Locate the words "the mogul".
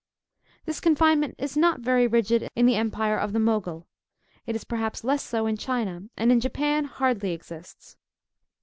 3.33-3.85